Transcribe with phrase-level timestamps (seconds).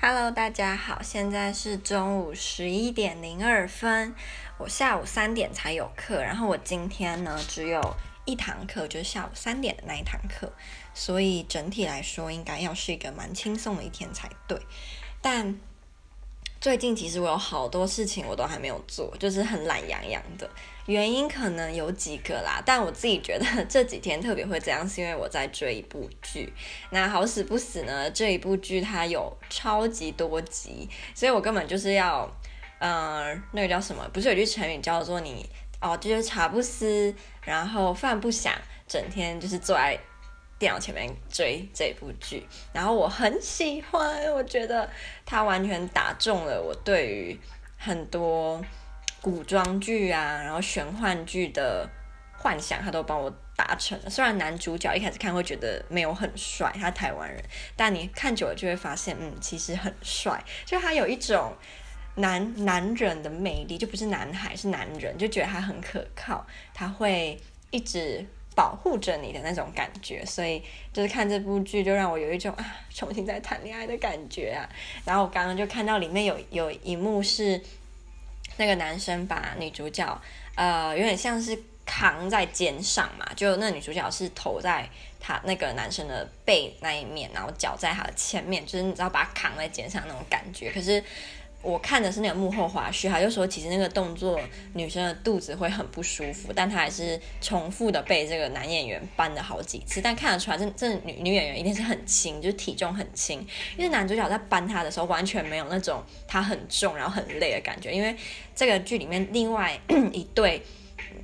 [0.00, 4.14] Hello，大家好，现在是中午十一点零二分，
[4.56, 10.52] 我下午三点才有课，然后我今天呢只有一堂课，就是下午三点的那一堂课，
[10.94, 14.60] 所以整体来说应该要是一个蛮轻松的一天才对，
[15.20, 15.58] 但。
[16.60, 20.50] 最近其实我有好多事情我都还没有做，就是很懒洋洋的。
[20.88, 26.52] 原因可能有几个啦，但我自己觉得这几天特别会这样，是因为我在追一部剧。
[26.90, 32.28] 那好死不死呢，这一部剧它有超级多集，所以我根本就是要，
[32.78, 34.08] 呃，那个叫什么？
[34.12, 35.48] 不是有句成语叫做你
[35.80, 38.52] 哦，就是茶不思，然后饭不想，
[38.88, 39.96] 整天就是坐在。
[40.60, 44.90] 电脑前面追这部剧，然后我很喜欢，我觉得
[45.24, 47.38] 它完全打中了我对于
[47.76, 48.60] 很多
[49.20, 51.88] 古装剧啊，然后玄幻剧的
[52.36, 54.10] 幻想，他都帮我达成了。
[54.10, 57.42] 虽然男主角一开始看会觉得没有很帅，他台湾人，
[57.76, 61.52] 但你看久了就会发现，嗯，其实很帅，就他有一种
[62.16, 68.26] 男男人的魅力，就不是男孩，是男人，就觉得他很可靠，他会一直。
[68.54, 70.60] 保护着你的那种感觉，所以
[70.92, 74.68] 就是看这部剧就让我有一种啊重新在谈恋爱的感觉啊。
[75.04, 77.62] 然后我刚刚就看到里面有有一幕是
[78.58, 80.20] 那个男生把女主角
[80.54, 84.86] 呃有点像是扛在肩上嘛，就那女主角是头在
[85.18, 91.02] 他那个男生的背那一面，然后脚在他的前面，就是你知道把他扛在肩上那种感觉，可是。
[91.60, 94.40] 我看的是那个幕后花絮，他就说其实那个动作
[94.74, 103.44] 女生的肚子会很不舒服，但她还是重复的被这个男演员搬了好几次，但看得出来这这女女演员一定是很轻，就是体重很轻，
[103.76, 108.16] 因为男主角在搬她的时候完全没有那种她很重然后很累的感觉，因为
[108.54, 109.78] 这个剧里面另外
[110.12, 110.62] 一对。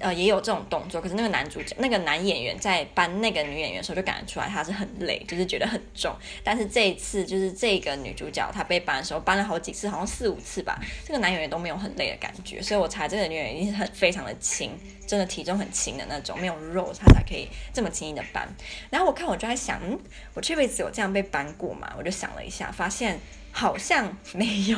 [0.01, 6.15] 呃，也有这种动作，可是那个男主角，那个男演员在搬那个女演员的时候，就感觉出来他是很累，就是觉得很重。
[6.43, 14.71] 但是这一次，就是这个女主角她被搬的时候，搬了好几次，好像四五次吧，这个男演员都没有很累的感觉，所以我猜这个女演员一定是很非常的轻，
[15.07, 18.49] 真的体重很轻的那种，没有肉，她才可以这么轻易的搬。
[18.91, 19.99] 然后我看我就在想，嗯，
[20.35, 21.95] 我这辈子有这样被搬过吗？
[21.99, 23.19] 我就想了一下，发现。
[23.57, 24.77] 好像没有，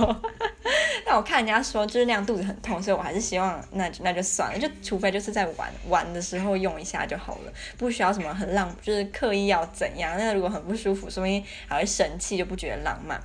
[1.06, 10.15] 但我看人家说就是那样肚子很痛，所以我还是希望那那就算了，就除非就是在玩玩的时候用一下就好了，不需要什么很浪，就是刻意要怎样。
[10.19, 13.19] 那如果很不舒服，说不定还会生气，就不觉得浪漫。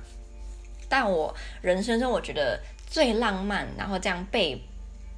[0.88, 2.58] 但我人生中我觉得
[2.88, 4.58] 最浪漫，然后这样被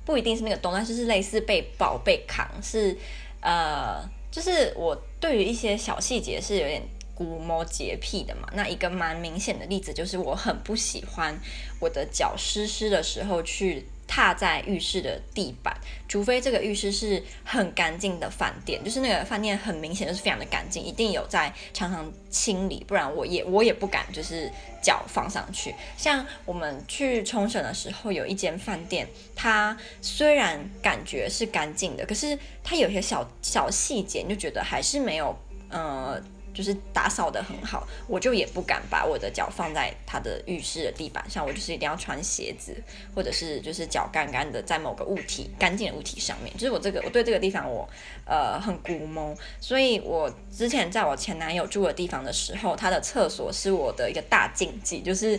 [0.05, 2.99] 不一定是那个东，但是是类似被抱被扛，是
[3.41, 4.03] 呃，
[4.33, 6.83] 就是我对于一些小细节是有点。
[7.14, 11.38] 古摸洁癖的嘛，那一个蛮明显的例子就是我很不喜欢
[11.80, 15.75] 我的脚湿湿的时候去踏在浴室的地板，
[16.08, 24.50] 除非这个浴室是很干净的饭店，就是那个饭店很明显就是非常的干净，一定有在常常清理，不然我也我也不敢就是
[24.82, 25.75] 脚放上去。
[25.96, 35.34] 像我们去冲绳的时候，有一间饭店，它虽然感觉是干净的，可是它有些小小细节，你就觉得还是没有
[35.70, 36.20] 呃。
[36.54, 42.75] 就是打扫的很好，我就也不敢把我的脚放在他的浴室的地板上，我就是一定要穿鞋子，
[43.15, 46.50] 或者是就是脚干干的在某个物体干净的物体上面。
[46.54, 47.88] 就是我这个我对这个地方我
[48.25, 55.38] 呃很龟毛，所以我之前在我前男友住的地方的时候，他的厕所是我的一个大禁忌，就是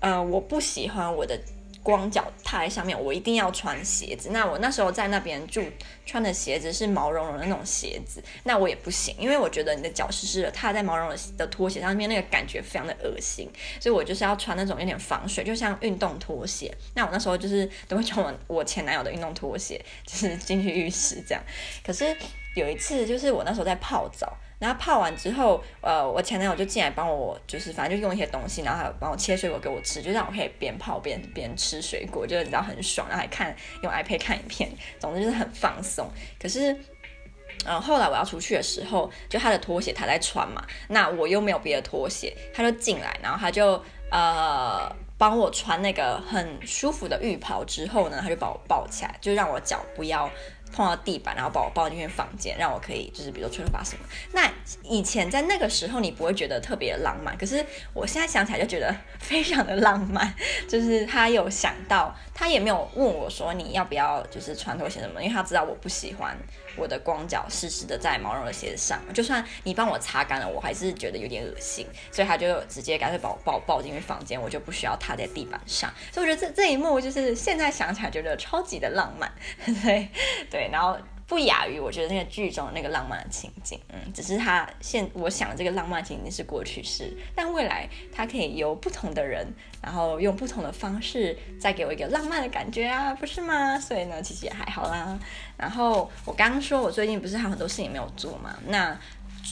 [0.00, 1.38] 呃我不喜欢我的。
[1.84, 4.30] 光脚踏在上面，我一定要穿鞋子。
[4.32, 5.62] 那我那时候在那边住，
[6.06, 13.48] 穿的鞋子是毛茸茸的那种鞋子，那我也不行，因为我觉得你的脚湿湿的，踏在毛茸茸的拖鞋上面，那个感觉非常的恶心。
[13.78, 16.74] 所以我就是要穿那种有点防水，就像运动拖鞋。
[16.94, 21.44] 那我那时候就是都会穿我我前男友的运动拖鞋，就是进去浴室这样。
[21.84, 22.16] 可是
[22.56, 24.34] 有一次，就是我那时候在泡澡。
[24.58, 36.08] 然后泡完之后，呃，我前男友就进来帮我，就是反正就用一些东西，然后还有帮我切水果给我吃，就让我可以边泡边边吃水果，就你知道很爽，然后还看用 iPad 看影片，总之就是很放松。
[36.40, 36.74] 可是，
[37.66, 50.30] 呃，后来我要出去的时候，就他的拖鞋他在穿嘛，那我又没有别的拖鞋，他就进来，然后他就呃帮我穿那个很舒服的浴袍之后呢，他就把我抱起来，就让我脚不要。
[50.74, 54.04] 碰到地板，然后把我抱进去房间，让我可以就是比如说吹头发什么。
[54.32, 54.50] 那
[54.82, 60.34] 以前在那个时候，你不会觉得特别的浪漫，可是我现在想起来就觉得非常的浪漫。
[60.68, 66.36] 就是他有想到，他也没有问我说你要不要就是穿拖鞋什么，因为他知道我不喜欢
[66.76, 69.00] 我的光脚湿湿的在毛绒的鞋子上。
[69.12, 75.92] 就算你帮我擦干了，我还是觉得有点恶心，所以他就直接干脆把我抱抱进去房间，我就不需要踏在地板上。
[76.12, 79.32] 所以我觉得这这一幕就是现在想起来觉得超级的浪漫，
[79.82, 80.08] 对
[80.50, 80.68] 对。
[80.72, 89.46] 然后不亚于我觉得那个剧中的那个浪漫的情景，嗯，只是他现我想的这个浪漫情景是过去式，但未来他可以由不同的人，
[89.82, 93.78] 然后用不同的方式再给我一个浪漫的感觉啊，不是吗？
[93.80, 95.18] 所以呢，其实也还好啦。
[95.56, 98.98] 然后我刚刚说我最近不是还有很多事情没有做嘛，那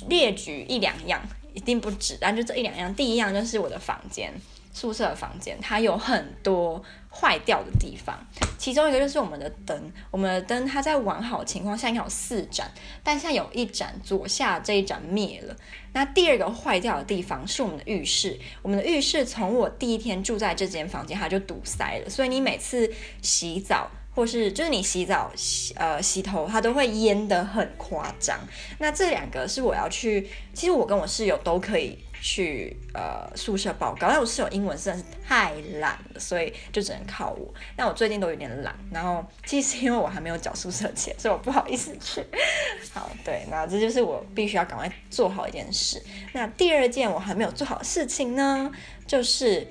[0.09, 1.21] 列举一两样
[1.55, 4.33] 一定不止，但就这一两样，第一样就是我的房间。
[4.73, 8.19] 宿舍的房间，它有很多坏掉的地方，
[8.57, 12.71] 其中一个就是我们的灯，我们的灯它在完好的情况下应该有四盏，
[13.03, 15.55] 但现在有一盏左下这一盏灭了。
[15.93, 22.91] 那第二个坏掉的地方是我们的浴室，我们的浴室从我第一天住在这间房间它就堵塞了，所以你每次
[23.21, 28.39] 洗澡或是就是你洗澡洗呃洗头，它都会淹得很夸张。
[28.79, 31.99] 那这两个是我要去，其实我跟我室友都可以。
[32.25, 37.53] 去呃宿舍报告，但我室友英文实在是太烂了，所以就只能靠我。
[37.75, 42.25] 但我最近都有点懒，然后其实因为我还没有缴宿舍钱，所以我不好意思去。
[42.95, 46.01] 好，对，那这就是我必须要赶快做好一件事。
[46.33, 48.71] 那第二件我还没有做好的事情呢，
[49.05, 49.67] 就是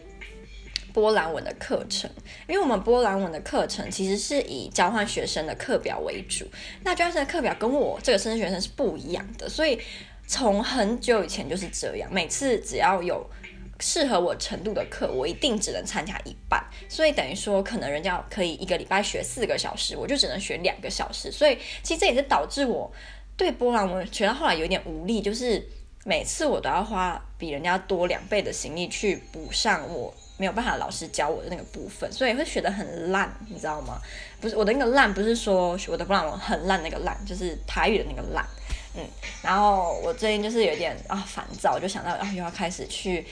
[0.91, 2.11] 波兰文的课程。
[2.49, 6.45] 因为我们波兰文的课程其实是以交换学生的课表为主，
[6.83, 9.79] 那交换生的课表跟我这个申请学生是不一样的，所以。
[10.31, 13.29] 从很久以前就是这样，每次只要有
[13.81, 22.89] 适合我程度的课，我一定只能参加一半，所以等于说，可能人家可以一个礼拜学四个小时，我就只能学两个小时，所以其实这也是导致我
[23.35, 25.61] 对波兰文学到后来有点无力，就是
[26.05, 33.99] 每次我都要花比人家多两倍的心力去补上我没有办法老师教我的那个部分，所以会学得很烂，你知道吗？
[34.39, 38.47] 不是我的那个烂，不是说我的波兰文很烂那个烂，就是台语的那个烂。
[38.93, 39.07] 嗯，
[39.41, 43.25] 然后我最近就是有点啊烦躁，就想到啊又要开始去，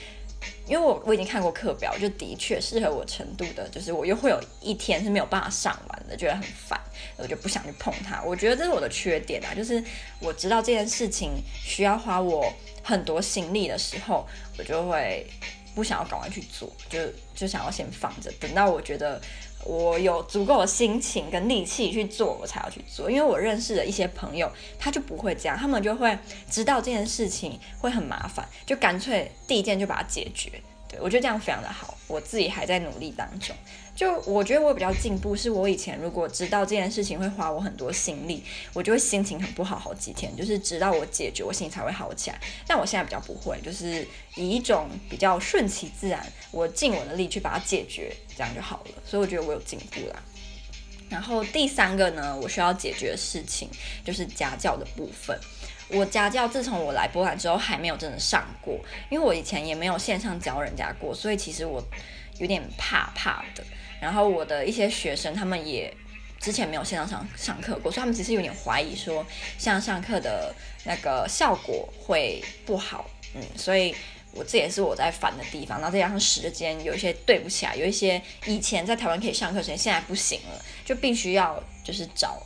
[0.66, 6.80] 因为我我已经看过课表，就的确适合我程度的，就是我又会有一天是没有办法上完的，觉得很烦，
[7.18, 8.22] 我就不想去碰它。
[8.22, 9.84] 我觉得这是我的缺点啊，就是
[10.18, 12.50] 我知道这件事情需要花我
[12.82, 14.26] 很多心力的时候，
[14.56, 15.26] 我就会
[15.74, 16.98] 不想要赶快去做，就
[17.34, 19.20] 就想要先放着，等到我觉得。
[19.64, 23.10] 我有足够的心情跟力气去做，我才要去做。
[23.10, 26.18] 因为我认识的一些朋友，他就不会这样，他们就会
[26.50, 30.50] 知道这件事情会很麻烦，就干脆第一件就把它解决。
[30.88, 33.54] 对，我觉得这样非常的好，我自己还在努力当中。
[34.00, 38.42] 就我觉得我比较进步，是我以前如果知道这件事情会花我很多心力，
[38.72, 42.40] 我就会心情很不好好几天，就是直到我解决，我心情才会好起来。
[42.66, 48.92] 但我现在比较不会，就是以一种比较顺其自然，我尽我的力去把它解决，这样就好了。
[49.04, 50.16] 所以我觉得我有进步啦。
[51.10, 53.68] 然后第三个呢，我需要解决的事情
[54.02, 55.38] 就是家教的部分。
[55.90, 58.80] 我家教自从我来波兰之后还没有真的上过，
[59.10, 61.84] 因为我以前也没有线上教人家过，所以其实我
[62.38, 63.62] 有点怕怕的。
[64.00, 65.94] 然后我的一些学生，他们也
[66.40, 69.24] 之前没有线上上上课过，所以他们其实有点怀疑说，
[69.58, 70.54] 线上上课的
[70.84, 73.94] 那个效果会不好，嗯，所以
[74.32, 75.78] 我这也是我在烦的地方。
[75.78, 82.42] 然后再加上时间有一些对不起来，有一些以前在台湾可以上课时间，现在不行了，就必须要就是找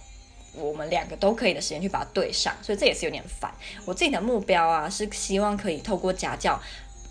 [0.55, 3.53] 我们两个都可以的时间去把它对上，所以这也是有点烦。
[3.85, 6.61] 我自己的目标啊，是希望可以透过家教，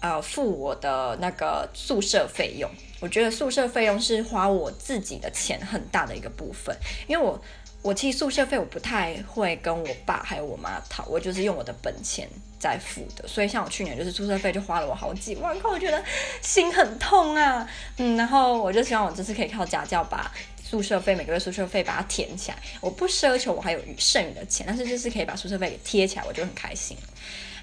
[0.04, 2.70] 呃，付我的那个宿舍费用。
[3.00, 6.76] 我觉得宿舍费用是花我自己的钱很大的一个部分，
[7.08, 7.42] 因为我
[7.82, 12.28] 我其实宿舍费我不太会跟我爸还有我妈讨，我就是用我的本钱
[12.60, 16.04] 在付的，所以像我去年就是宿舍费就花了我好几万块，我觉得
[16.42, 17.66] 心很痛啊，
[17.96, 20.30] 嗯，然后我就希望我这次可以靠家教把
[20.62, 26.98] 宿舍费每个月宿舍费把它填起来，我不奢求我还有剩余的钱，但是就是可以把宿舍费给贴起来，我就很开心。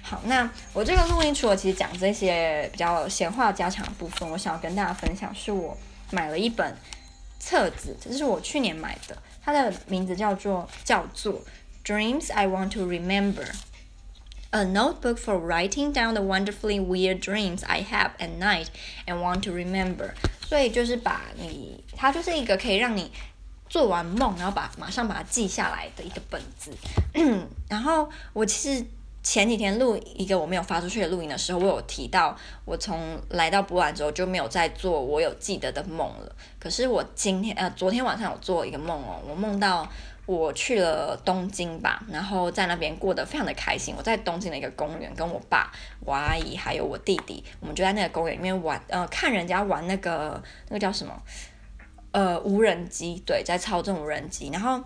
[0.03, 5.77] 好，那我这个录音除了其实讲这些比较闲话家常的部分，我想要跟大家分享，是我
[6.09, 6.75] 买了一本
[7.39, 11.41] 册子，这是我去年买的，它的名字叫做叫做
[11.85, 13.47] Dreams I Want to Remember,
[14.49, 18.67] a notebook for writing down the wonderfully weird dreams I have at night
[19.05, 20.09] and want to remember。
[20.45, 23.09] 所以就是把你，它就是一个可以让你
[23.69, 26.75] 做完梦，然后把马上把它记下来的一个本子。
[27.69, 28.85] 然后我其实。
[29.23, 32.35] 前几天录一个我没有发出去的录音的时候，我有提到
[32.65, 36.35] 我从来到波兰之后就没有再做我有记得的梦了。
[36.59, 39.87] 可是我今天呃昨天晚上有做一个梦哦，我梦到
[40.25, 43.93] 我去了东京吧，然后在那边过得非常的开心。
[43.95, 51.21] 我在东京的一个公园，跟我爸、我阿姨还有我弟弟，我们就在那个公园里面玩，呃，看人家玩那个那个叫什么，
[52.11, 54.83] 呃，无人机，对，在操纵无人机，然后。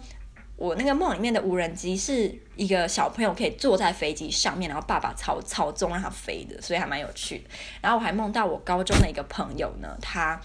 [0.57, 7.43] 我那个梦里面的无人机是一个小朋友可以坐在飞机上面，然后爸爸操操纵让他飞的，所以还蛮有趣的。
[7.81, 10.39] 然后我还梦到我高中的一个朋友呢，他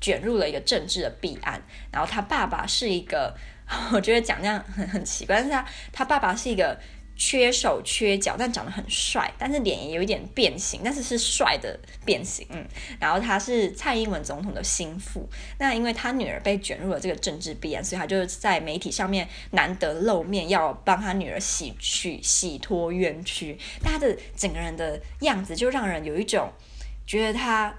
[0.00, 3.34] 卷入了一个政治的弊案，然后他爸爸是一个
[3.92, 6.78] 我觉得讲这样很很奇怪，但是他他爸爸是一个。
[7.16, 12.44] 缺手缺脚，但长得很帅，但是脸也有一点变形，但是是帅的变形。
[12.50, 12.66] 嗯，
[12.98, 15.28] 然后他是蔡英文总统的心腹，
[15.58, 23.56] 那因为他女儿被卷入了这个政治弊案，所以他就在媒体上面难得露面，要帮他女儿洗去洗脱冤屈。
[23.80, 26.50] 但他的整个人的样子就让人有一种
[27.06, 27.72] 觉得他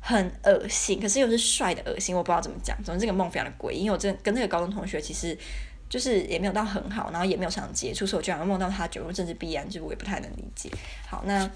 [0.00, 2.76] 很恶心，可是又是帅的恶心，我不知道怎么讲。
[2.84, 5.36] 总之这个梦非常的诡异，因为我真跟那个高中同学其实。
[5.88, 10.70] 就是也没有到很好，然后也没有想接触，所以我居然梦到他卷入政治弊案，就我也不太能理解。
[11.08, 11.50] 好，那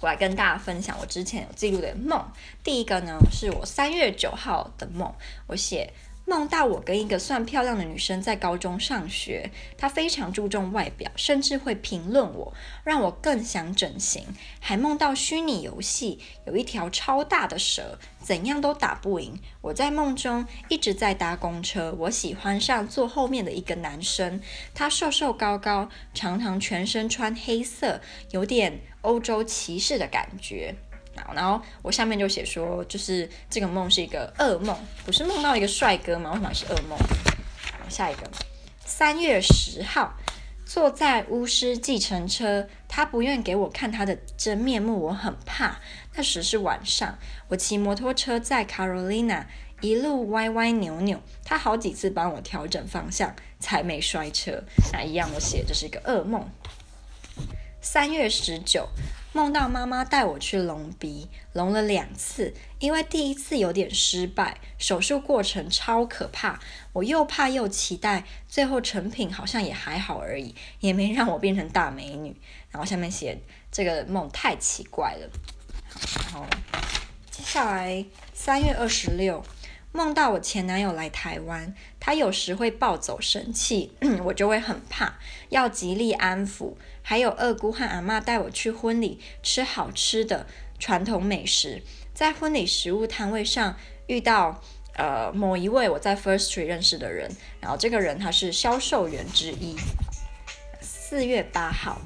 [0.00, 2.24] 我来跟大家分享我之前有记录的梦。
[2.64, 5.12] 第一个呢，是我三月九号的梦，
[5.46, 5.92] 我写。
[6.32, 14.24] 梦到我跟一个算漂亮的女生在高中上学，她非常注重外表，甚至会评论我，让我更想整形。
[14.58, 19.38] 还梦到虚拟游戏有一条超大的蛇，怎样都打不赢。
[19.60, 24.40] 我在梦中一直在搭公车，我喜欢上坐后面的一个男生，
[24.72, 30.76] 他瘦瘦高高，常常全身穿黑色，有点欧洲骑士的感觉。
[31.34, 36.30] 然后我下面就写说，就是这个梦是一个噩梦，不是梦到一个帅哥吗？
[36.32, 36.98] 为什么是噩梦？
[37.88, 38.30] 下一个，
[38.86, 40.14] 三月十号，
[40.64, 45.76] 坐在巫师计程车，他不愿给我看他的真面目，我很怕。
[46.14, 49.44] 那时是晚上，我骑摩托车在 Carolina
[49.82, 54.64] 一路歪歪扭扭，他好几次帮我调整方向，才没摔车。
[54.92, 56.48] 那一样我写这是一个噩梦。
[57.82, 58.88] 三月十九。
[59.32, 66.60] 梦到妈妈带我去隆鼻，隆了两次，因为第一次有点失败，手术过程超可怕，
[66.92, 72.36] 我又怕又期待，最后成品好像也还好而已，也没让我变成大美女。
[72.70, 73.38] 然后下面写
[73.70, 75.30] 这个梦太奇怪了。
[76.16, 76.46] 然后
[77.30, 79.42] 接下来三月二十六。
[79.94, 83.92] 梦到我前男友来台湾，他有时会暴走生气，
[84.24, 85.18] 我就会很怕，
[85.50, 86.72] 要极力安抚。
[87.02, 90.46] 还有二姑和阿嬷带我去婚礼吃好吃的
[90.78, 91.82] 传统美食，
[92.14, 94.62] 在婚礼食物摊位上遇到
[94.94, 97.30] 呃某一位我在 First Tree 认识的人，
[97.60, 99.76] 然后这个人他是销售员之一。
[100.80, 102.00] 四月八号。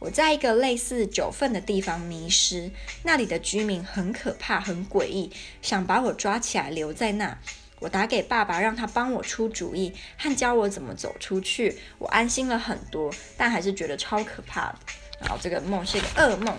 [0.00, 2.70] 我在一个类似九份的地方迷失，
[3.02, 7.36] 那里的居民很可怕，很诡异，想把我抓起来留在那。
[7.80, 11.78] 我打给爸爸，让他帮我出主意和教我怎么走出去。
[11.98, 14.78] 我安心了很多，但还是觉得超可怕的。
[15.20, 16.56] 然后这个梦是一个噩梦。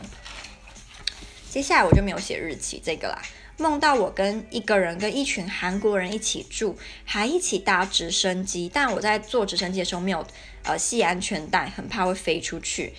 [1.50, 3.22] 接下来我就没有写日期这个啦。
[3.58, 10.26] 梦到我跟一个人跟一群韩国人一起住，还一起搭直升机，但我在坐直升机的时候没有
[10.64, 12.94] 呃系安全带，很怕会飞出去。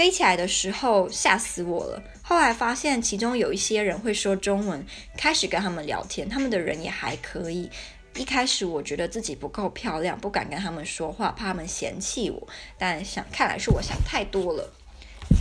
[0.00, 2.02] 飞起来的时候吓死我了。
[2.22, 4.82] 后来发现其中有一些人会说中文，
[5.14, 7.68] 开始跟他们聊天，他们的人也还可以。
[8.16, 12.48] 一开始我觉得自己不够漂亮，不敢跟他们说话，怕他们嫌弃我。
[12.78, 14.72] 但想看来是我想太多了。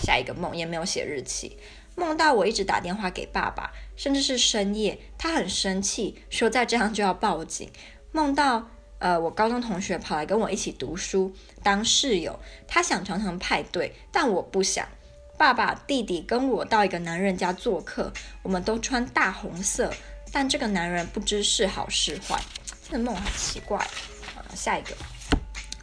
[0.03, 1.55] 下一个梦也没有写日期，
[1.95, 7.69] 梦到我一直打电话给爸爸，甚至是深夜，他很生气，说再这样就要报警。
[8.11, 8.69] 梦到。
[8.99, 12.39] 呃，我高中同学跑来跟我一起读书，当室友。
[12.67, 14.87] 他想常常派对，但我不想。
[15.37, 18.11] 爸爸、弟弟跟我到一个男人家做客，
[18.43, 19.93] 我们都穿大红色，
[20.33, 22.37] 但这个男人不知是好是坏。
[22.83, 23.77] 这个梦很奇怪。
[23.77, 24.89] 啊，下一个，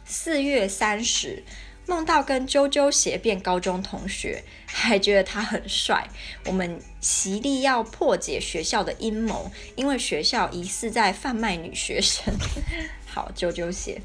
[0.05, 1.43] 四月三十。
[1.87, 6.07] 梦到跟啾啾鞋变高中同学， 还觉得他很帅。
[6.45, 12.33] 我们极力要破解学校的阴谋，因为学校疑似在贩卖女学生。
[13.07, 14.01] 好，啾啾鞋。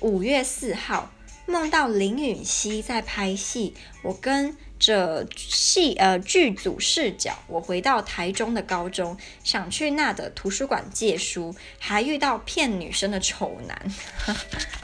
[0.00, 1.12] 五月四号，
[1.46, 13.92] 梦到林允熙在拍戏，我跟着戏呃剧组视角，我回到台中的高中，想去那的图书馆借书，还遇到骗女生的丑男。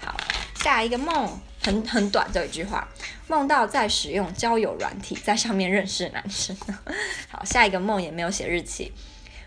[0.01, 0.17] 好，
[0.63, 1.41] 下一个梦。
[1.61, 2.89] 很很短就一句话，
[3.27, 6.57] 梦到在使用交友软体，在上面认识男生。
[7.29, 8.93] 好，下一个梦也没有写日期，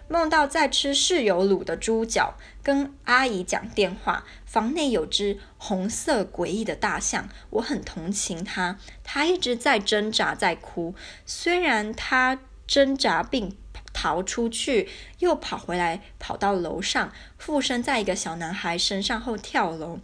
[0.10, 10.94] 梦到在吃室友卤的猪脚，跟阿姨讲电话，房内有只红色诡异的大象，我很同情它，它一直在挣扎，在哭，
[11.26, 12.38] 虽然它
[12.68, 13.58] 挣扎并
[13.94, 14.90] 逃出去，
[15.20, 20.00] 又跑回来，跑到楼上，附身在一个小男孩身上后跳楼。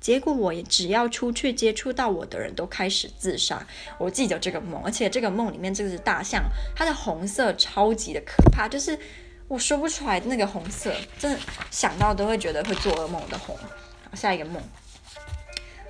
[0.00, 3.66] 结果我只要出去接触到我的人都开始自杀。
[3.98, 8.98] 我记得这个梦，而且这个梦里面这只大象，它的红色超级的可怕，就是
[9.48, 11.38] 我说不出来那个红色，真的
[11.70, 13.56] 想到都会觉得会做噩梦的红。
[13.56, 14.62] 好，下一个梦，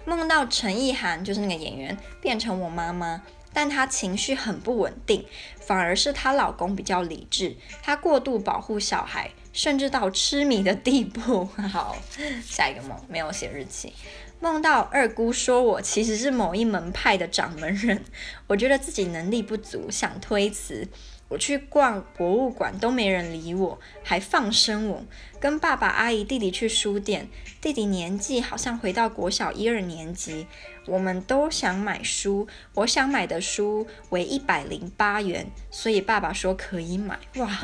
[0.09, 3.23] 梦到陈意涵就是那个演员变成我妈妈。
[3.51, 5.25] 但她情绪很不稳定，
[5.59, 7.57] 反而是她老公比较理智。
[7.83, 11.45] 她过度保护小孩，甚至到痴迷的地步。
[11.73, 11.97] 好，
[12.45, 13.93] 下一个梦没有写日期。
[14.39, 18.05] 梦到二姑说我其实是某一门派的掌门人，
[18.47, 20.87] 我觉得自己能力不足，想推辞。
[21.29, 25.05] 我去逛博物馆都没人理我，还放生我。
[25.39, 27.29] 跟爸爸、阿姨、弟弟去书店，
[27.61, 30.47] 弟弟年纪好像回到国小一二年级。
[30.87, 37.19] 我们都想买书，我想买的书为一百零八元，所以爸爸说可以买。
[37.37, 37.59] 哇，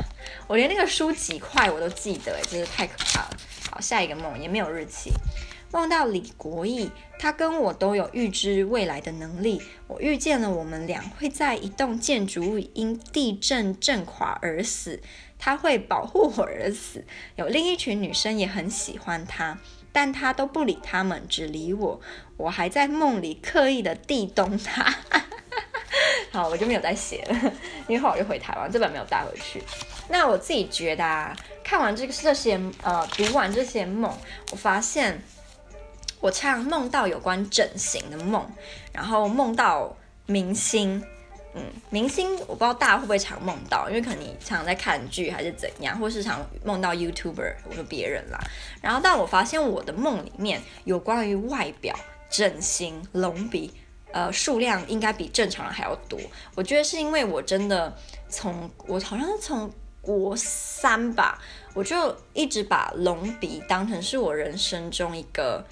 [0.47, 3.37] 我连那个书几块我都记得，真是太可怕了。
[3.71, 5.11] 好，下一个梦也没有日期。
[5.75, 6.89] 梦到李国义，
[7.19, 9.61] 他跟我都有预知未来的能力。
[9.87, 15.01] 我预见了我们俩会在一栋建筑物因地震震垮而死，
[15.37, 17.03] 他会保护我而死。
[17.35, 19.57] 有另一群女生也很喜欢他，
[19.91, 21.99] 但他都不理他们，只理我。
[22.37, 24.95] 我还在梦里刻意的地动他。
[26.31, 27.51] 好，我就没有再写了，
[27.89, 29.61] 因为后来我就回台湾，这本没有带回去。
[30.07, 34.17] 那我自己觉得啊，看完这个这些呃，读完这些梦，
[34.53, 35.21] 我发现。
[36.25, 38.43] 我常梦到有关整形的梦，
[38.91, 40.99] 然后梦到明星，
[41.53, 48.39] 嗯，明星我不知道大家会不会常梦到，因为可能你常常在看剧还是怎样，或是常梦到 YouTuber 或者别人啦。
[48.81, 51.95] 然后，但我发现我的梦里面有关于外表
[52.27, 53.71] 整形、隆鼻，
[54.11, 56.19] 呃，数量应该比正常人还要多。
[56.55, 57.95] 我觉得是因为我真的
[58.29, 61.39] 从我好像是从国三吧，
[61.75, 65.63] 我就一直把隆鼻当成是我人生中一个。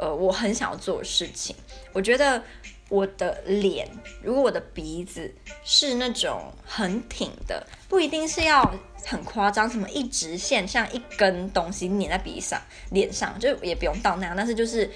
[0.00, 1.54] 呃，我很想要做的事情。
[1.92, 2.42] 我觉得
[2.88, 3.86] 我的脸，
[4.22, 5.30] 如果我的鼻子
[5.62, 12.58] 是那种很挺的，不一定是要很夸张，什么一直线像一根东西粘在鼻上、
[12.92, 14.34] 脸上，就也不用到那样。
[14.34, 14.90] 但是就是，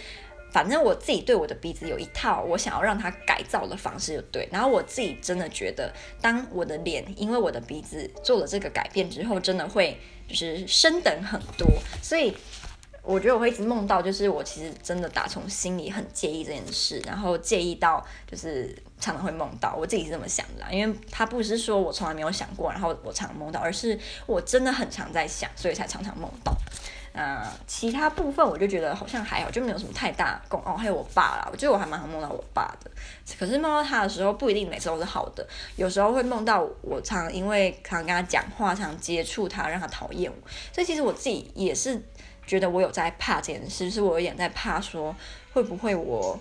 [0.50, 4.48] 反正我自己对我的鼻子有一套我想要让它改造的方式，就对。
[4.50, 5.92] 然后我自己真的觉得，
[6.22, 11.68] 当我的脸因为我的鼻子做了这个改变之后，真的会就是升等很多，
[12.00, 12.34] 所以。
[13.04, 26.56] 我觉得我会一直梦到，就是我其实真的打从心里很介意这件事，然后介意到就是常常会梦到，我自己是这么想的，因为他不是说我从来没有想过，然后我常梦到，而是我真的很常在想，所以才常常梦到。
[27.16, 30.74] 那其他部分我就觉得好像还好，就没有什么太大共哦。
[30.74, 32.90] 还有我爸啦，我觉得我还蛮常梦到我爸的，
[33.38, 42.02] 可是梦到他的时候不一定每次都是好的，有时候会梦到我常因为常跟他讲话，常接触他，让他讨厌我，所以其实我自己也是。
[42.46, 45.14] 觉得我有在怕这件事，是我有点在怕，说
[45.52, 46.38] 会不会我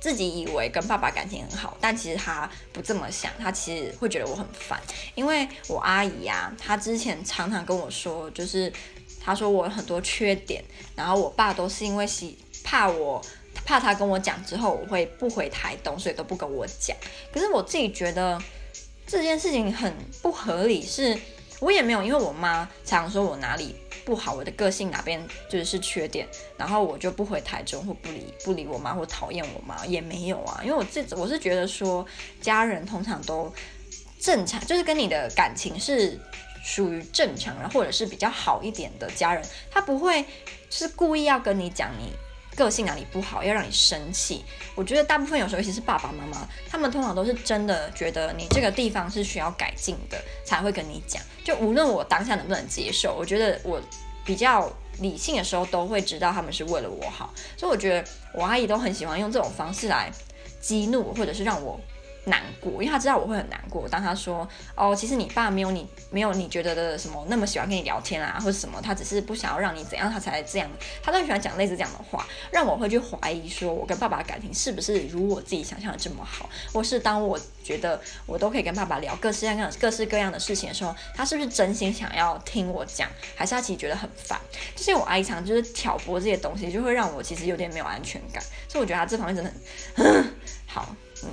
[0.00, 4.80] 自己以为跟爸爸感情很好，但其实他不这么想，他其实会觉得我很烦。
[5.14, 8.72] 因为我阿姨、啊，她之前常常跟我说，就是
[9.20, 10.62] 她说我很多缺点，
[10.94, 13.20] 然后我爸都是因为喜怕我
[13.64, 16.96] 怕他跟我讲之后我会不回台东，所以都不跟我讲。
[17.32, 18.40] 可是我自己觉得
[19.06, 21.18] 这件事情很不合理，是
[21.58, 23.74] 我也没有，因为我妈常说我哪里。
[24.06, 32.06] 不好，我的个性哪边就是是缺点，然后我就不回台中或不理不理我妈或讨厌我妈也没有啊，因为我自我是觉得说
[32.40, 33.52] 家人通常都
[34.20, 36.16] 正常，就是跟你的感情是
[36.64, 40.24] 属于正常，的或者是比较好一点的家人，他不会
[40.70, 42.12] 是故意要跟你讲你
[42.56, 44.44] 个性哪里不好，要让你生气。
[44.74, 51.22] 我觉得大部分有时候，尤其是爸爸妈妈，他们通常都是真的觉得你这个地方是需要改进的，才会跟你讲。
[51.44, 53.80] 就无论我当下能不能接受，我觉得我
[54.24, 57.32] 比较理性的时候，都会知道他们是为了我好。
[57.56, 60.10] 所以我觉得我阿姨都很喜欢用这种方式来
[60.60, 61.78] 激怒，或者是让我。
[62.26, 63.88] 难过，因为他知道我会很难过。
[63.88, 70.68] 当他说：“哦，其实你爸没有你没有你觉得的什么那么喜欢跟你聊天啊，或者什么，他只是不想要让你怎样，他才这样。”
[71.02, 76.50] 他都很喜欢讲类似这样的话，让我会去怀疑说，我跟爸爸的感情是不是如我自己想象的这么好？
[76.72, 84.36] 或是当我觉得我都可以跟爸爸聊各式各样、各式各样的事情的时候，他是不是真心想要听我讲，还是他其实觉得很烦？
[84.74, 88.42] 就是我阿姨常就是挑拨这些东西，就会让我其实有点没有安全感。
[88.68, 89.52] 所以我觉得他这方面真的
[89.94, 90.34] 很
[90.66, 91.30] 好，嗯。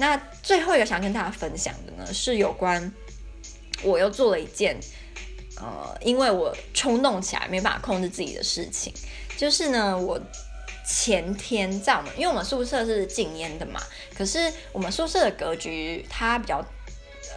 [0.00, 2.90] 那最后一个想跟大家分享的呢，是有关
[3.82, 4.80] 我又做了一件，
[5.58, 8.90] 呃，因为我冲动起来没办法控制自己的事情，
[9.36, 10.18] 就是呢，我
[10.86, 13.78] 前天在我们，因为我们宿舍是禁烟的嘛，
[14.16, 16.64] 可是我们宿舍的格局它比较，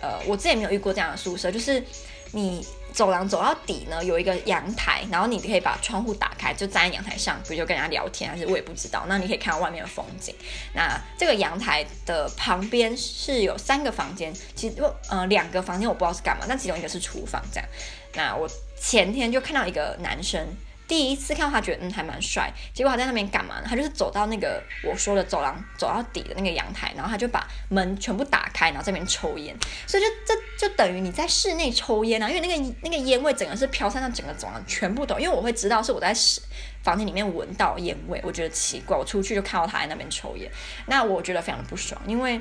[0.02, 1.84] 呃，我之前没有遇过这样的宿舍，就是
[2.32, 2.66] 你。
[2.94, 9.04] 走廊走到底呢，有一个阳台，然后你可以把窗户打开，就站在阳台上，比如就跟人家聊天，还是我也不知道。
[9.10, 10.34] 那你可以看到外面的风景。
[10.74, 14.76] 那这个阳台的旁边是有三个房间，其实
[15.10, 17.68] 呃两个房间我不知道是干嘛，但其中一个是厨房这样。
[18.14, 18.48] 那我
[18.80, 20.48] 前天就看到一个男生。
[20.94, 23.66] 第一次看到他觉得嗯还蛮帅，结果他在那边干嘛呢？
[23.68, 29.58] 他就是走到那个我说的走廊，走到底的那个阳台，然后他就把门全部打开，然后在那边抽烟。
[29.88, 35.18] 所以就这就等于你在室内抽烟啊，因为那个那个烟味整个是飘散到整个走廊，全部都。
[35.18, 36.40] 因为我会知道是我在室
[36.84, 40.48] 房间里面闻到烟味，我觉得奇怪，我出去就看到他在那边抽烟，
[40.86, 42.40] 那我觉得非常的不爽，因为。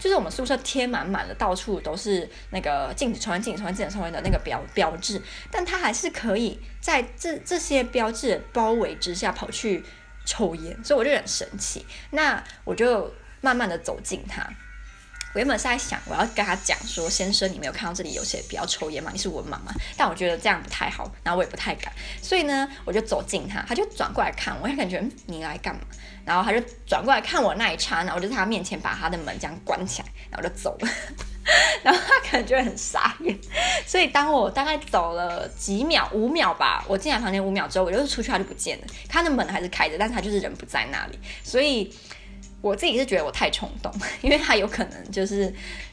[0.00, 9.84] 就是我们宿舍贴满满的，到处都是那个禁止抽烟、禁止抽烟、禁止抽烟的那个标标志，但他还是可以在这这些标志包围之下跑去
[10.24, 11.84] 抽烟，所以我就很神奇。
[12.10, 14.42] 那我就慢慢的走近他。
[15.32, 19.10] 我原本是在想，我要跟他讲说：“先生，你没有看到这里有些不要抽烟吗？
[19.12, 25.82] 你是文盲吗？”但我觉得这样不太好，然后我也不太敢，所以呢，我就走近他，他就转过来看我，他感觉，嗯，你来干嘛？
[26.24, 30.88] 然后他就转过来看我那一刹那，我就在他面前把他的门这样关起来，然后就走了。
[31.82, 33.38] 然后他可能就很傻眼，
[33.86, 38.84] 所以当我大概走了几秒，五秒吧，我进来房间五秒之后，我就出去，他就不见了。
[39.08, 41.94] 他的门还是开着，但是他就是人不在那里，所以。
[42.60, 43.92] 我自己是觉得我太冲动，
[44.22, 45.52] 因为他有可能就是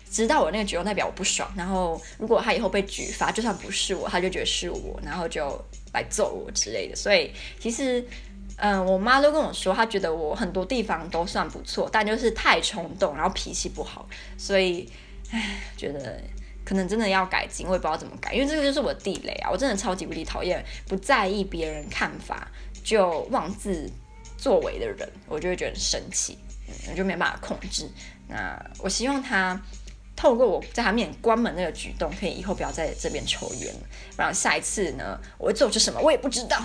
[0.09, 6.95] 知道我那个举动代表我不爽，然后如果他以后被举发，就算不是我，他就觉得是我，然后就来揍我之类的。
[6.95, 8.05] 所以其实，
[8.57, 14.89] 嗯、我妈都跟我说，她觉得我很多地方都算不错，但就是太冲动，然后脾气不好，所以，
[15.31, 16.19] 唉，觉得
[16.65, 19.49] 可能真的要改进，我也不知道怎么改，因为这个就是我地雷啊！
[19.51, 22.49] 我真的超级无敌讨厌不在意别人看法
[22.83, 23.89] 就妄自
[24.37, 26.37] 作为的人，我就会觉得很生气。
[26.89, 27.89] 我就没办法控制。
[28.27, 29.59] 那我希望他
[30.15, 33.81] 透过我在他面前关门那个举动，可以以后不要在这边抽烟了。
[34.15, 36.61] 不然下一次呢，我会做出什么，我也不知道。